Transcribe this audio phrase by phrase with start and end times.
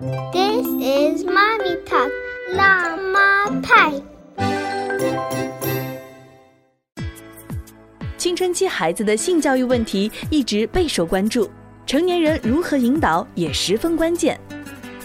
[0.00, 2.10] This is mommy talk，
[2.52, 3.92] 辣妈派。
[8.18, 11.48] 青春期孩子的性教育问题一直备受关注，
[11.86, 14.36] 成年人如何引导也十分关键。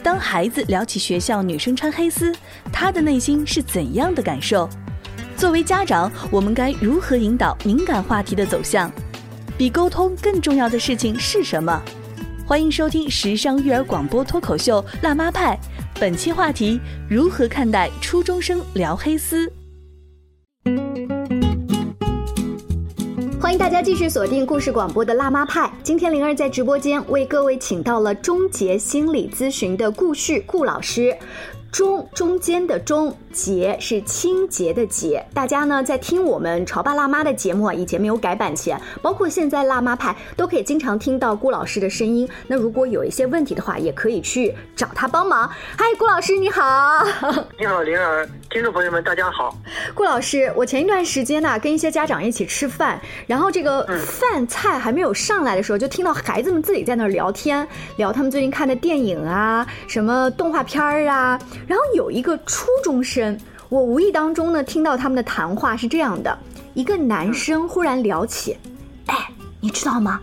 [0.01, 2.33] 当孩子聊起学校女生穿黑丝，
[2.73, 4.67] 他的内心是怎样的感受？
[5.37, 8.91] 作为家长，我们该如何引导敏感话题的走向？
[9.55, 11.79] 比沟通更重要的事情是什么？
[12.49, 15.55] 欢迎收听时尚育儿广播脱口秀《辣妈派》，
[16.01, 19.47] 本期话题：如何看待初中生聊黑丝？
[23.39, 25.71] 欢迎大家继续锁定故事广播的辣妈派。
[25.83, 31.15] 今天灵儿在直播间为各位请到了终结心理咨询的顾旭顾老师。
[31.71, 42.27] 中中间的中洁是清洁的洁，大家呢在听我们潮爸辣妈的节目啊，以前没有改版前，包括现在辣妈派都可以经常听到顾老师的声音。
[42.47, 45.47] 那如果有一些问题的话，也可以去找他帮忙。
[45.77, 46.61] 嗨，顾老师你好。
[47.57, 49.55] 你好，灵儿，听众朋友们大家好。
[49.93, 61.39] 顾老师，我前一段时间呢跟一些家长一起吃饭，然后这个饭菜还没有上来的时候，就听到孩子们自己在那儿聊天，聊他们最近看的电影啊，什么动画片儿啊。
[61.67, 66.35] 然后有一个初中生，我无意当中呢听到他们的谈话是这样的：
[66.73, 68.57] 一个男生忽然聊起，
[69.05, 69.15] 哎，
[69.61, 70.19] 你知道吗？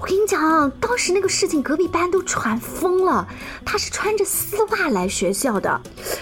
[0.00, 3.26] 我跟你讲，当时那个事情隔壁班都传疯了，
[3.64, 5.68] 他是穿着丝袜来学校的。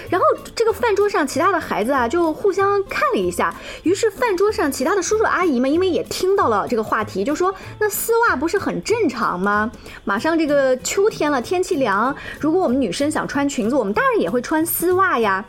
[0.08, 9.70] 然后这个饭桌上其他的孩子啊就互相看了一下，于是饭桌上其他的叔叔阿姨们因为也听到了这个话题，就说那丝袜不是很正常吗？
[10.04, 15.44] 马上这个秋天了，天气凉，如果我们女生想穿裙子，我们当然也会穿丝袜呀。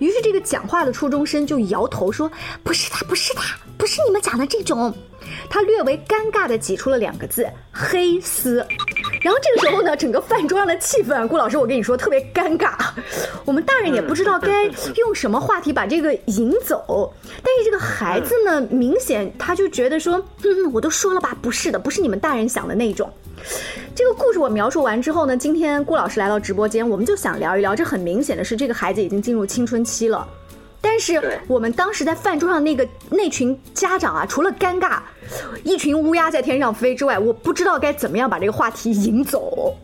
[0.00, 2.28] 于是这个讲话的初中生就摇头说
[2.64, 3.40] ：“不是的，不是的，
[3.76, 4.92] 不是你们讲的这种。”
[5.48, 8.56] 他略微尴尬的挤出了两个字“黑丝”，
[9.22, 12.74] 然后这个时候呢，整个饭桌上的气氛，顾老师，我跟你说特别尴尬。
[13.44, 14.64] 我们大人也不知道该
[14.96, 17.12] 用什么话题把这个引走，
[17.42, 23.10] 但是这个孩子呢，明显他就觉得说：“嗯，我都说了吧，不是的，不是你们大人想的那种。”
[23.94, 27.74] 这个故事我描述完之后呢，今天顾老师来到直播间，我们就想聊一聊。
[27.74, 30.26] 这很明显的是，这个孩子已经进入青春期了。
[30.80, 35.00] 但是我们当时在饭桌上那个那群家长啊，除了尴尬，
[35.64, 39.76] 一群乌鸦在天上飞之外，我不知道该怎么样把这个话题引走。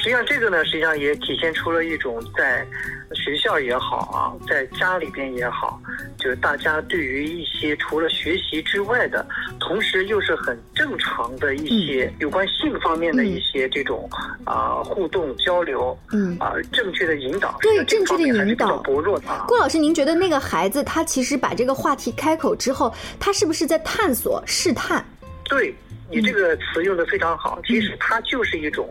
[0.00, 2.66] 实际上，这个呢，实际上也体现出了一种在
[3.12, 5.78] 学校也好啊，在家里边也好，
[6.16, 9.26] 就是大家对于一些除了学习之外的，
[9.58, 14.08] 同时又是很正常的一些有关性方面的一些这种
[14.44, 19.44] 啊互动交流，嗯啊正确的引导，对正确的引导薄弱的啊。
[19.46, 25.04] 郭老师，您觉得那个孩子他其实把这个话题开口之后，他是不是在探索试探？
[25.44, 25.74] 对
[26.08, 28.88] 你这个词用的非常好，其实它就是一种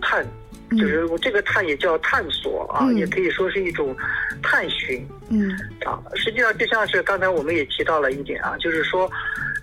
[0.00, 0.24] 探。
[0.78, 3.96] 就是这个探也叫探索啊，也可以说是一种
[4.42, 5.06] 探寻。
[5.28, 5.50] 嗯，
[5.84, 9.10] 啊，实际上就像是刚才我们也提到了一点啊，就是说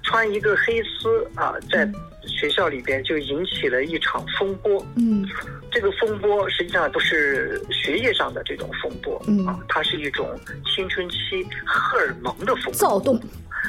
[0.04, 1.90] 穿一个黑丝啊，在
[2.26, 4.86] 学校里边就引起了一场风波。
[4.96, 5.28] 嗯，
[5.72, 9.46] 这个风波实际上不是学业上的这种风波，嗯。
[9.46, 10.28] 啊，它是一种
[10.66, 11.16] 青春期
[11.66, 12.74] 荷尔蒙的风波。
[12.74, 13.20] 躁动，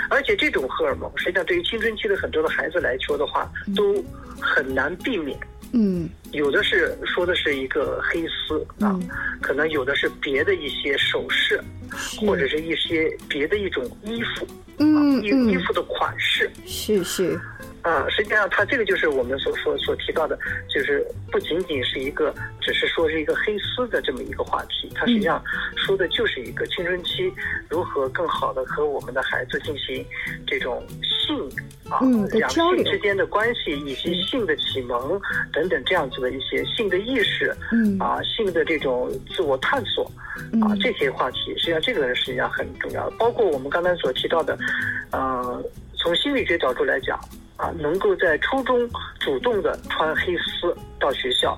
[0.09, 4.03] 而且这种荷尔蒙实际上对于青春期的很多的孩子来说的话，都
[4.41, 5.39] 很难避免。
[5.73, 8.99] 嗯，有的是说的是一个黑丝啊，
[9.41, 11.59] 可能有的是别的一些首饰，
[12.21, 14.47] 或者是一些别的一种衣服，
[14.79, 17.41] 嗯，衣衣服的款式，是是。
[17.83, 20.39] 啊，实际上，它这个就是我们所说所提到的，
[20.69, 25.43] 就是不仅仅是一个，只是说是一个黑丝的这么一个话题，它实际上
[25.75, 27.33] 说的就是一个青春期
[27.69, 30.07] 如何更好的和我们的孩子进行
[30.47, 31.37] 这种性
[31.91, 31.99] 啊
[32.33, 35.21] 两性之间的关系，以及性的启蒙
[35.53, 40.05] 等等这样子的一些性的意识，嗯啊性的这种自我探索
[40.61, 44.57] 啊这些话题，实际上这个实际上很重要，包括我们刚才所提到的，
[45.11, 45.65] 呃，
[45.97, 47.19] 从心理学角度来讲。
[47.63, 48.77] 啊，能够在初中
[49.21, 51.57] 主动的穿黑丝到学校，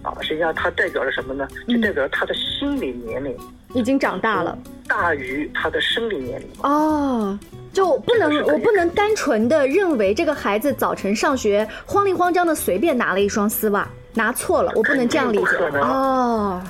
[0.00, 1.48] 啊，实际上它代表着什么呢？
[1.66, 3.36] 就代表着他的心理年龄
[3.74, 4.56] 已经长大了，
[4.86, 6.48] 大于他的生理年龄。
[6.62, 7.36] 哦，
[7.72, 15.56] 就不能我不能单纯的认为这个孩子早晨上学慌里慌张的随便拿了一双丝袜，拿错了，我不能这样理解。
[15.80, 16.62] 哦。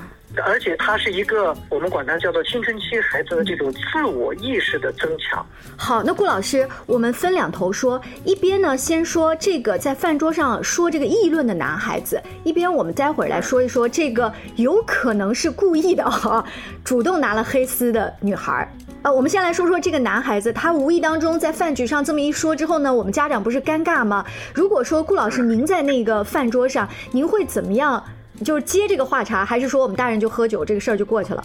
[0.45, 5.45] 而且它是一个我们管它叫做青春期孩子的这种自我意识的增强。
[5.77, 16.45] 好，那顾老师，我们分两头说，一边呢先说这个在饭桌上说这个议论的男孩子，一边我们待会儿来说一说这个有可能是故意的哈，
[16.85, 18.69] 主动拿了黑丝的女孩儿。
[19.03, 24.25] 呃，我们先来说说这个男孩子，他无意当中在饭局上这么一说之后呢，我们家长不是尴尬吗？
[24.55, 28.05] 如果说顾老师您在那个饭桌上，您会怎么样？
[28.45, 31.45] 就是接这个话茬，还是说我们大人就喝酒这个事儿就过去了？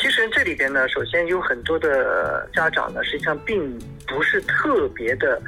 [0.00, 5.40] 其实这里边呢，首先有很多的家长呢，实际上并不是特别的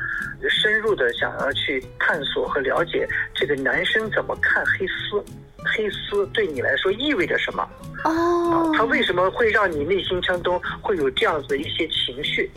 [0.48, 5.24] 深入的想要去探索和了解这个男生怎么看黑丝，
[5.64, 7.66] 黑丝对你来说意味着什么。
[8.04, 12.50] 哦啊，他为什么会让你内心当中会有这样子的一些情绪？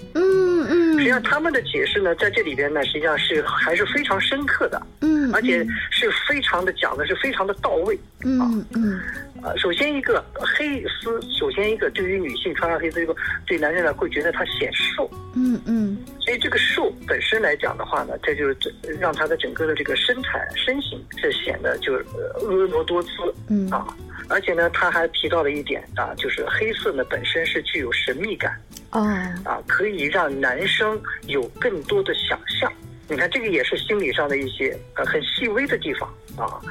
[1.03, 7.99] 实际上他们的解释呢，在这里边呢，实际上是还是非常深刻的，嗯，而且是非常的讲的是非常的到位。
[8.23, 9.01] 嗯嗯。
[9.41, 13.13] 啊，首先一个黑丝，首先一个对于女性穿上黑丝，以后
[13.45, 15.97] 对男人呢会觉得他显瘦，嗯嗯。
[16.21, 18.57] 所以这个瘦本身来讲的话呢，这就是
[18.97, 21.93] 让他的整个的这个身材身形是显得就
[22.39, 23.09] 婀娜多姿。
[23.49, 23.69] 嗯。
[23.69, 23.85] 啊，
[24.33, 28.51] 而且呢他还提到了一点啊，就是黑色呢本身是具有神秘感。
[28.89, 29.01] 啊
[29.43, 32.71] 啊，可以让男生有更多的想象。
[33.07, 36.07] 你看，这个也是心理上的一些呃很细微的地方
[36.37, 36.61] 啊。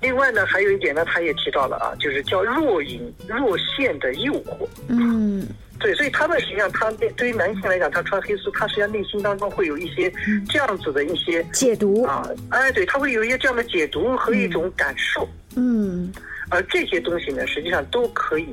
[0.00, 4.68] 另外呢，还有一点呢，他也提到了啊，就是叫若隐若现的诱惑。
[4.88, 5.46] 嗯
[5.80, 10.12] 对，所以他们实际上，他对对于男性来讲，他穿黑丝，他实际上内心当中会有一些
[10.48, 15.26] 这样子的一些解读啊，哎，对，他会有一些这样的解读和一种感受。
[15.56, 16.12] 嗯
[16.52, 18.46] 而这些东西呢，实际上都可以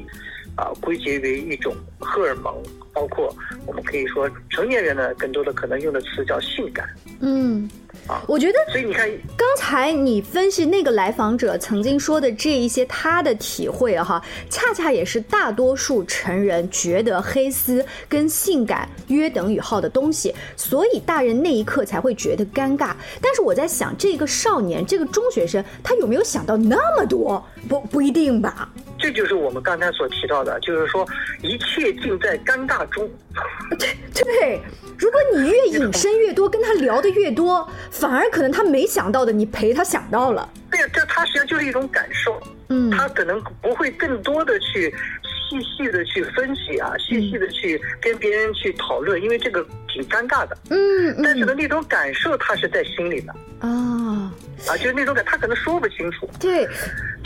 [0.55, 2.55] 啊归结为一种荷尔蒙，
[2.93, 3.35] 包括
[3.65, 6.87] 我们可以说成年人呢，更多的可能用的词叫性感。
[7.19, 7.69] 嗯
[8.09, 9.07] 啊，我觉得所以你看，
[9.37, 22.93] 刚才你分析那个来访者曾经说的这一些他的体会啊哈，恰恰也是大多数成人觉得黑丝跟性感约等于号的东西，所以大人那一刻才会觉得尴尬。
[23.21, 27.45] 但是我在想，这个少年，这个中学生，他有没有想到那么多？
[27.67, 28.67] 不不一定吧？
[28.99, 31.07] 这就是我们刚才所提到的，就是说
[31.41, 33.09] 一切尽在尴尬中。
[33.79, 34.61] 对对，
[34.97, 40.47] 如果你越隐身越多，跟他聊的越多，反而可能他没想到的，你陪他想到了。
[40.69, 44.93] 对，这他实际上就是一种感受，嗯他可能不会更多的去
[45.33, 50.57] 细细的去分析啊，细细的去跟别人去讨论，因为这个挺尴尬的。
[50.69, 54.31] 嗯但是呢，嗯那种感受他是在心里的啊，
[54.67, 56.71] 啊，就是那种感，他可能说不清楚，对，就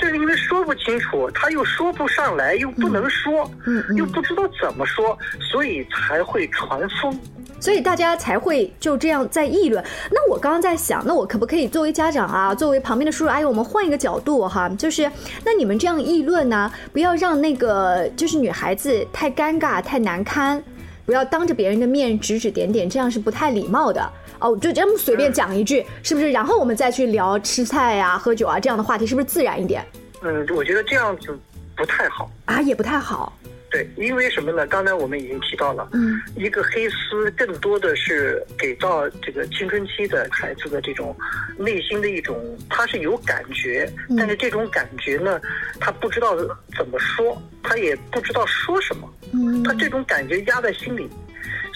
[0.10, 5.18] 是因为说不清楚，他又说不上来，又不能说，嗯嗯又不知道怎么说，
[5.52, 7.18] 所以才会传疯。
[7.60, 9.82] 所以大家才会就这样在议论。
[10.12, 15.10] 那我刚刚在想，那我可不可以作为家长啊，作为旁边的叔叔阿姨，我们换一个角度哈，就是
[15.46, 20.62] 那你们这样议论呢，不要让那个就是女孩子太尴尬、太难堪，
[21.06, 24.12] 不要当着别人的面指指点点，这样是不太礼貌的。
[24.44, 26.30] 哦，就这么随便讲一句，是不是？
[26.30, 29.84] 然后我们再去聊吃菜呀、喝酒啊这样的话题，是不是自然一点
[30.22, 31.38] 嗯，我觉得这样子
[31.76, 32.30] 不太好。
[32.46, 32.62] 啊？
[32.62, 33.32] 也不太好。
[33.72, 34.68] 对，因为什么呢？
[34.68, 41.16] 刚才我们已经提到了，嗯，一个黑丝更多的是给到这个青春期的孩子的这种
[41.58, 42.38] 内心的一种，
[42.70, 45.42] 他是有感觉，嗯但是这种感觉呢，
[45.80, 46.36] 他不知道
[46.78, 51.10] 怎么说，他也不知道说什么，嗯他这种感觉压在心里，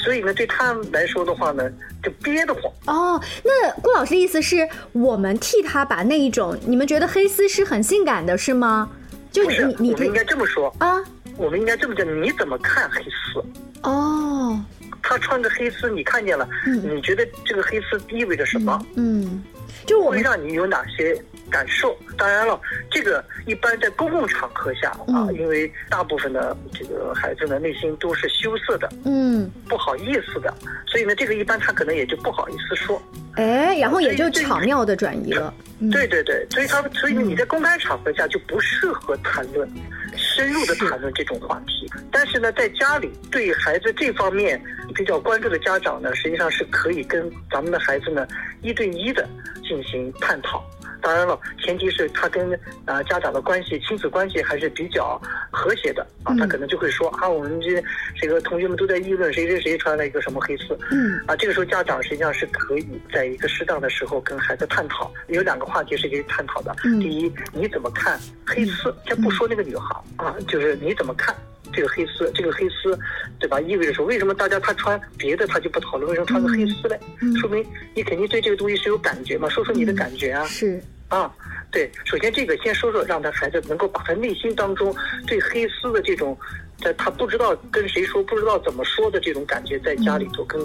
[0.08, 1.70] 所以呢，对他来说的话呢，
[2.02, 2.72] 就憋得慌。
[2.86, 8.90] 哦，那顾老师的意思是我们替他把那一种你们觉得黑丝是很性感的，是吗？
[9.34, 10.96] 就，你你们应该这么说，啊
[11.36, 13.44] 我们应该这么讲，你怎么看黑丝？
[13.84, 14.58] 哦，
[15.04, 18.82] 他穿个黑丝，你看见了，嗯你觉得这个黑丝意味着什么？
[18.96, 19.44] 嗯，
[19.86, 21.98] 就是我会们让你有哪些感受？
[22.18, 22.60] 当然了，
[22.90, 30.54] 这个一般在公共场合下啊，嗯因为大部分的这个孩子呢内心都是羞涩的、嗯不好意思的，
[30.86, 33.02] 所以呢，这个一般他可能也就不好意思说。
[33.36, 35.54] 哎，然后也就巧妙的转移了。
[35.80, 39.70] 嗯对对对，所以他所以，你在公开场合下就不适合谈论。
[40.16, 44.60] 深入的谈论这种话题，但是呢，在家里对孩子这方面
[44.96, 48.26] 比较关注的家长呢，实际上是可以跟咱们的孩子呢
[48.64, 49.28] 一对一的
[49.68, 50.64] 进行探讨。
[51.08, 55.18] 当然了，前提是他跟啊、呃家长的关系、亲子关系还是比较
[55.50, 57.82] 和谐的啊，他可能就会说啊，我们这
[58.20, 66.76] 这个同学们都在议论谁谁谁穿了一个什么黑丝，嗯啊，这个时候家长实际上是可以在一个适当的时候跟孩子探讨，有两个话题是可以探讨的。
[66.84, 68.94] 嗯第一，你怎么看黑丝？
[69.06, 71.34] 先不说那个女孩啊，就是你怎么看
[71.72, 72.30] 这个黑丝？
[72.36, 73.00] 这个黑丝，
[73.40, 73.62] 对吧？
[73.62, 77.00] 意味着说，为什么大家他穿别的他就不讨论，为什么穿个黑丝嘞？
[77.40, 80.44] 说明你肯定对这个东西是有感觉嘛，说说你的感觉啊。
[80.46, 81.32] 是啊，
[81.72, 84.94] 对，首先这个先说说，让他孩子能够把他内心当中
[85.26, 86.38] 对黑丝的这种，
[86.82, 90.60] 在他不知道跟谁说、不知道怎么说的这种感觉，在家里头跟、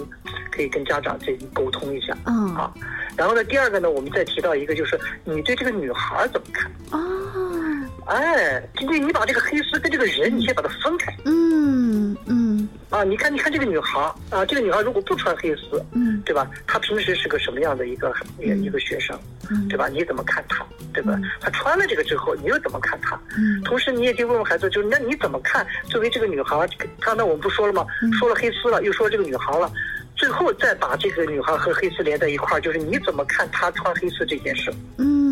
[0.51, 2.17] 可以跟家长这沟通一下。
[2.25, 2.73] 嗯啊，
[3.15, 6.69] 然后呢，第二个呢，我们再提到一个，就是你对这个女孩怎么看？
[6.91, 6.99] 哦，
[8.07, 11.15] 哎，今天你把这个黑丝跟这个人，你先把它分开。
[11.23, 12.52] 嗯嗯
[12.93, 16.47] 啊，你看，你看这个女孩儿啊，这个女孩如果不穿黑丝，嗯对吧？
[16.67, 19.19] 她平时是个什么样的一个一个一个学生，
[19.49, 19.87] 嗯对吧？
[19.87, 21.19] 你怎么看她，对吧？
[21.41, 23.19] 她穿了这个之后，你又怎么看她？
[23.35, 25.65] 嗯同时，你也得问问孩子，就是那你怎么看？
[25.89, 26.67] 作为这个女孩，
[26.99, 27.83] 刚才我们不说了吗？
[28.03, 29.71] 嗯说了黑丝了，又说这个女孩了，
[30.15, 34.71] 最后再把这个女孩和黑丝连在一块儿，就是你怎么看她穿黑丝这件事？
[34.99, 35.22] 嗯，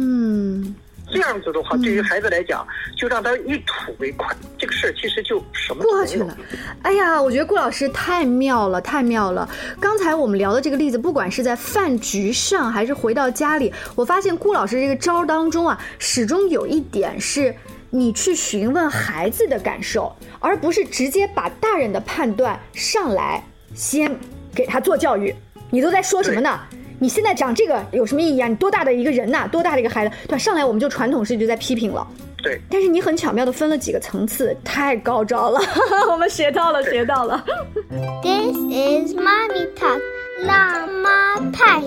[1.11, 2.65] 这样子的话，对于孩子来讲，
[2.97, 6.37] 就让他一吐为快，这个事儿其实就什么都过去了。
[6.83, 9.47] 哎呀，我觉得顾老师太妙了，太妙了。
[9.79, 17.53] 刚才我们聊的这个例子，不管是在饭局上，还是回到家里，我发现顾老师这个招儿当中啊，始终有一点是。
[17.93, 23.43] 你去询问孩子的感受，而不是直接把大人的判断上来，
[23.75, 24.09] 先
[24.55, 25.35] 给他做教育。
[25.69, 26.57] 你都在说什么呢？
[27.01, 28.47] 你现在讲这个有什么意义啊？
[28.47, 30.15] 你多大的一个人呐、多大的一个孩子？
[30.27, 30.37] 对吧？
[30.37, 32.07] 上来我们就传统式就在批评了。
[32.43, 35.59] 对，但是你很巧妙的分了几个层次，太高招了，
[36.11, 37.43] 我们学到了，学到了。
[38.21, 39.99] This is Mommy Talk
[40.45, 41.81] 辣妈派。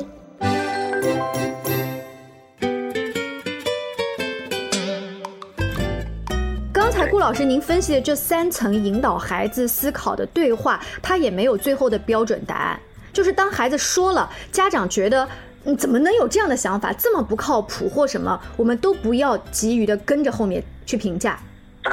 [6.73, 12.81] 刚才顾老师您分析的这三层引导孩子思考的对话，他也没有最后的标准答案。
[13.15, 15.27] 就是当孩子说了，家长觉得。
[15.67, 16.93] 嗯，怎么能有这样的想法？
[16.93, 21.39] 这么不靠谱或什么，我们都不要急于的跟着后面去评价。
[21.85, 21.93] 哎，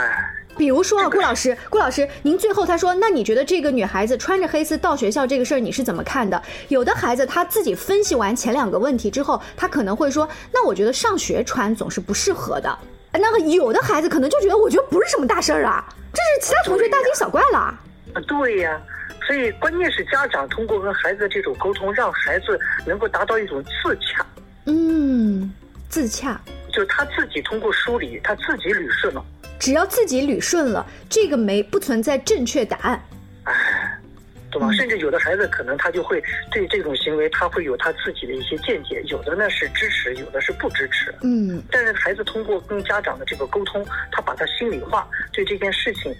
[0.57, 6.43] 比如说啊，顾老师，顾老师，您最后他说，那你觉得这个女孩子穿着黑丝到学校这个事儿你是怎么看的？
[6.67, 12.77] 有的孩子他自己分析完前两个问题之后，他可能会说，那我觉得上学穿总是不适合的。
[13.13, 17.57] 呃那个有的孩子可能就觉得，我觉得不是什么大事儿啊，这是其他同学大惊小怪了。
[17.57, 17.79] 啊
[18.27, 18.77] 对呀、
[19.31, 24.25] 所以关键是家长通过跟孩子的这种沟通，让孩子能够达到一种自洽，
[24.65, 25.49] 嗯，
[25.87, 29.23] 自洽，就是他自己通过梳理，他自己捋顺了。
[29.57, 33.01] 只要自己捋顺了，这个没不存在正确答案。
[33.45, 33.53] 哎，
[34.51, 34.69] 懂吗？
[34.73, 36.21] 甚至有的孩子可能他就会
[36.51, 41.15] 对这种行为，他会有他自己的一些见解，有的呢是支持，有的是不支持。
[41.21, 46.13] 嗯但是孩子通过跟家长的这个沟通，他把他心里话对这件事情，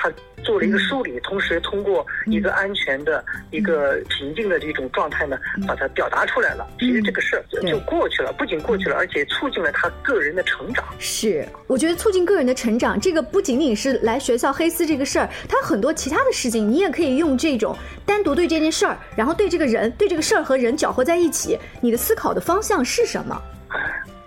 [0.00, 0.08] 他
[0.44, 5.36] 做了一个梳理，同时通过一个安全的、一个平静的这种状态呢，
[5.66, 6.64] 把它表达出来了。
[6.78, 10.84] 其实这个事儿就就过去了，不仅过去了，而且促进了他个人的成长。
[11.00, 17.76] 是，我觉得促进个人的成长，这个不仅仅是来学校黑丝这个事儿，他很多其他的事情，你也可以用这种
[18.06, 23.36] 单独对这件事儿，然后对这个人、对这个事儿和人搅和在一起，你的思考的方向是什么？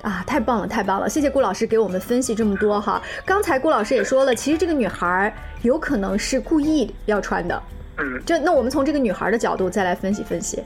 [0.01, 1.09] 啊，太棒了，太棒了！
[1.09, 3.01] 谢谢顾老师给我们分析这么多哈。
[3.25, 7.61] 刚才顾老师也说了，其实这个女孩儿有可能是故意要穿的。
[7.97, 10.63] 嗯，就那我们从这个女孩儿的角度再来分析分析。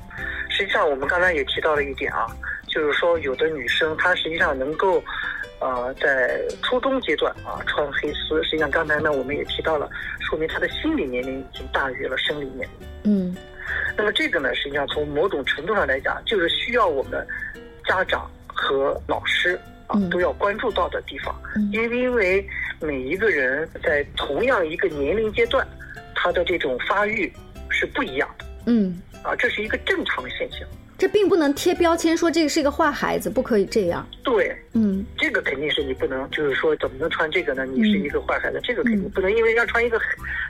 [0.50, 2.28] 实际上我们刚才也提到了一点啊，
[2.68, 5.04] 就是说有的女生她实际上能够。
[5.62, 9.90] 呃，在初中阶段啊，穿黑丝，实际上刚才呢我们也提到了，
[10.20, 12.88] 说明她的心理年龄已经大于了生理年龄。
[13.06, 13.36] 嗯
[13.98, 17.26] 那么这个呢，实际上从某种程度上来讲，就是需要我们
[17.88, 20.10] 家长和老师啊嗯。
[20.10, 21.70] 都要关注到的地方，嗯。
[21.72, 22.48] 因为因为
[22.82, 25.68] 每一个人在同样一个年龄阶段，
[26.16, 27.32] 他的这种发育
[27.70, 28.46] 是不一样的。
[28.68, 30.68] 嗯，啊，这是一个正常现象。
[30.98, 34.08] 这并不能贴标签说这个是一个坏孩子，不可以这样。
[34.24, 35.06] 对，嗯。
[35.18, 37.66] 这个肯定是你不能，就是说怎么能穿这个呢？
[37.66, 40.06] 你是一个坏孩子，这个肯定嗯不能，因为要穿一个黑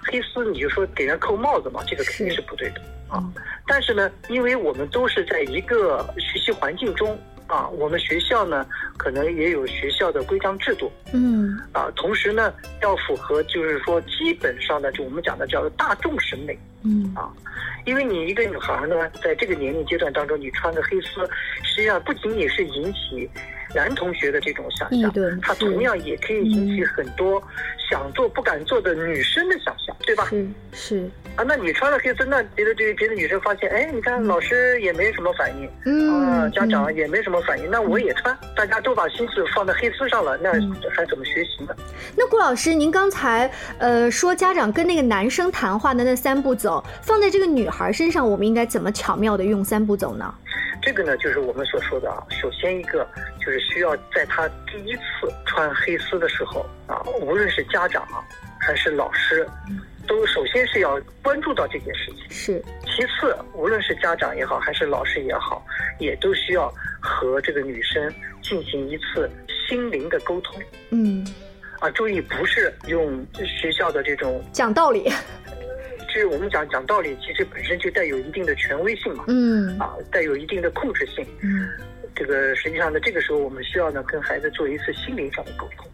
[0.06, 2.82] 黑丝，你就说给人扣帽子嘛，这个肯定是是不对的。
[3.10, 3.34] 啊嗯。
[3.68, 8.66] 但是呢，因为我们都是在一个学习环境中啊，我们学校呢
[8.98, 10.92] 可能也有学校的规章制度。
[11.14, 11.58] 嗯。
[11.72, 16.58] 啊，同时呢要符合就是说基本上的就我们讲的叫做大众审美。
[16.84, 17.14] 嗯。
[17.16, 17.32] 啊，
[17.86, 21.28] 因为你一个女孩呢，在这个年龄阶段当中，你穿个黑丝，
[21.64, 23.30] 实际上不仅仅是引起
[23.76, 27.44] 男同学的这种想象议论，它同样也可以引起嗯很多
[27.90, 30.26] 想做不敢做的女生的想象，对吧？
[30.30, 41.76] 是是，啊，那你穿了黑丝，那别的这别的女生发现，哎，你看老师也没什么反应，嗯啊，家长嗯也没什么反应，那我也穿，大家都把心思放在黑丝上了，那嗯还怎么学习呢？
[42.16, 50.34] 那顾老师，您刚才呃说家长跟那个男生谈话的那三步走，放在这个女孩身上，我们应该怎么巧妙的用三步走呢？
[50.86, 53.08] 这个呢，就是我们所说的啊，首先一个
[53.40, 58.24] 就是需要在他第一次穿黑丝的时候啊，无论是家长啊
[58.60, 59.48] 还是老师，
[60.08, 62.30] 都首先是要关注到这件事情。
[62.30, 65.66] 是，其次，无论是家长也好，还是老师也好，
[66.00, 68.14] 也都需要和这个女生
[68.44, 69.28] 进行一次
[69.68, 70.62] 心灵的沟通
[70.92, 71.26] 嗯，
[71.80, 71.90] 啊。
[71.90, 75.45] 注意，不是用学校的这种，讲道理，其
[76.20, 81.26] 实我们讲讲道理，其实本身就带有一定的权威性嘛，嗯啊，带有一定的控制性。
[81.42, 81.68] 嗯
[82.18, 85.86] 这个实际上呢，这个时候我们需要呢跟孩子做一次心灵上的沟通。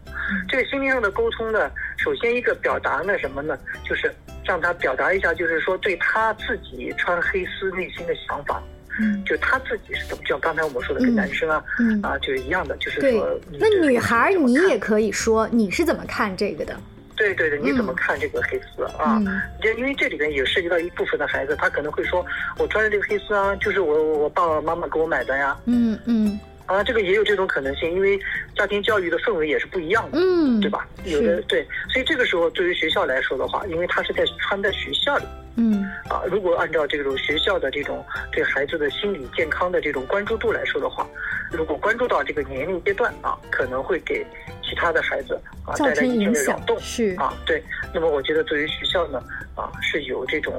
[0.48, 3.58] 这个心灵上的沟通呢，首先一个表达呢什么呢？
[3.84, 4.08] 就是
[4.44, 8.62] 让他表达一下，就是说对他自己穿黑丝内心的想法。
[9.00, 16.78] 嗯，就他自己是怎么，就像刚才我们说的，跟男生啊，嗯啊，就是一样的，就是说，那女孩你也可可以说你是怎么看这个的？
[17.22, 19.22] 对对对，你怎么看这个黑丝啊？
[19.24, 19.40] 嗯。
[19.62, 22.24] 因因为这里边也涉及到一部分的孩子，他可能会说，
[22.58, 26.38] 我穿的这个黑丝啊，就是我我爸爸妈妈给我买的呀，嗯嗯。
[26.66, 28.18] 啊，这个也有这种可能性，因为
[28.56, 30.18] 家庭教育的氛围也是不一样的。
[30.18, 30.86] 嗯，对吧？
[31.04, 35.24] 有的对，所以这个时候对于学校来说的话，因为他是在穿在学校里。
[35.56, 35.84] 嗯。
[36.08, 41.06] 啊，如果按照这种学校的这种对孩子的心理健康的这种关注度来说的话，
[41.50, 44.24] 如果关注到这个年龄阶段啊，可能会给
[44.72, 47.14] 其他的孩子啊带来一定的扰动是。
[47.18, 47.34] 啊。
[47.44, 47.62] 对，
[47.92, 49.22] 那么我觉得作为学校呢
[49.54, 50.54] 啊是有这种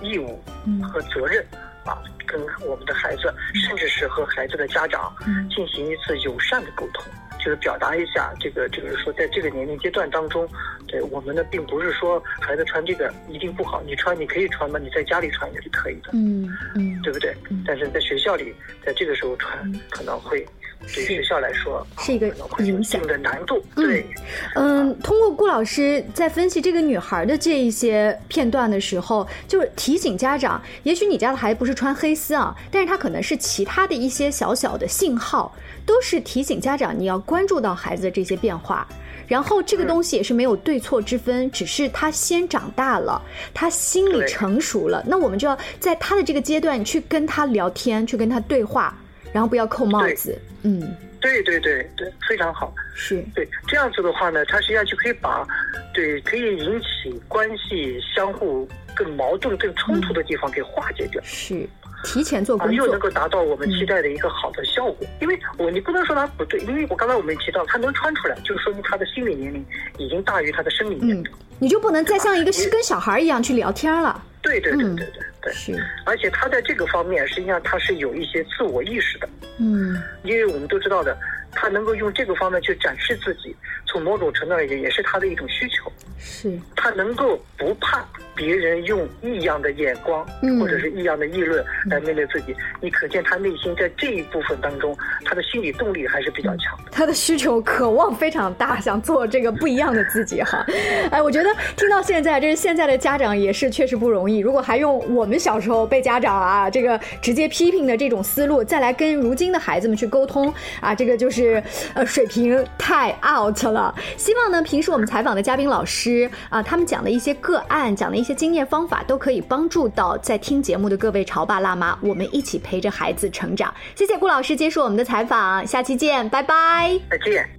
[0.00, 0.82] 义务嗯。
[0.84, 1.44] 和责任
[1.84, 5.46] 啊，跟我们的孩子，甚至是和孩子的家长嗯。
[5.50, 7.04] 进行一次友善的沟通，
[7.38, 10.48] 就是表达一下这个就是说，在这个年龄阶段当中，
[10.86, 17.36] 对我们呢并不是说孩子穿这个一定不好，你穿你可以穿嘛，你在家里穿也是可以的，嗯嗯，对不对？
[17.50, 17.62] 嗯？
[17.66, 20.46] 但是在学校里，在这个时候穿可能会
[20.80, 22.28] 对学校来说是一个
[22.60, 24.06] 影响的难度，嗯对。
[24.54, 35.54] 嗯，通过顾老师在分析这个女孩的这一些片段的时候，就是提醒家长，也许你家的孩子不是穿黑丝啊，但是他可能是其他的一些小小的信号，
[35.84, 38.86] 都是提醒家长你要关注到孩子的这些变化。
[39.26, 43.20] 然后这个东西也是没有对错之分，只是他先长大了，
[43.52, 48.96] 他心理成熟了，那我们就要在他的这个阶段去跟他聊天，去跟他对话，
[49.32, 50.38] 然后不要扣帽子。
[50.62, 52.72] 嗯，对对对对，非常好。
[52.94, 55.46] 是，对，这样子的话呢，它实际上就可以把，
[55.94, 61.22] 对，可以引起关系相互更矛盾、更冲突的地方给化解掉。
[61.24, 61.68] 是
[62.04, 63.00] 提前做啊，工作又能。
[63.00, 65.06] 够达到我们期待的一个好的效果。
[65.20, 69.64] 因为我你不能说他不对，因为我刚才我们也提到，他能穿出来，就是说明他的心理年龄
[69.98, 74.22] 已经大于他的生理年嗯龄。，你就不能再像一个跟小孩一样去聊天了。
[74.40, 79.28] 对对对嗯对对对，是，而且他在这个方面，实际上他是有一些自我意识的。
[79.60, 81.16] 嗯因为我们都知道的，
[81.52, 83.54] 他能够用这个方面去展示自己，
[83.88, 85.90] 从某种程度而言也是他的一种需求。
[86.20, 88.04] 是，他能够不怕
[88.34, 96.76] 别人用异样的眼光嗯或者是异样的议论来面对自己，你可见他内心在这一部分当中，他的心理动力还是比较强。
[96.90, 100.66] 他的需求渴望非常大，想做这个不一样的自己哈。
[101.12, 104.38] 哎，我觉得听到现在，这是现在的家长也是确实不容易。
[104.38, 111.62] 如果还用我们小时候被家长啊这个直接批评的这种思路，再来跟如今的孩子们去沟通啊，这个就是
[111.94, 113.77] 呃水平太 out 了。
[114.16, 123.72] 希望呢，平时我们采访的嘉宾老师啊，他们讲的一些个案，讲的一些经验方法，都可以帮助到在听节目的各位潮爸辣妈，我们一起陪着孩子成长。
[123.94, 126.98] 谢谢顾老师接受我们的采访，下期见，拜拜。
[127.10, 127.57] 再见。